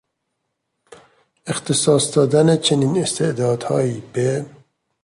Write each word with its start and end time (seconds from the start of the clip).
اختصاص 1.45 2.15
دادن 2.17 2.57
چنین 2.57 2.97
استعدادهایی 2.97 4.03
به... 4.13 4.45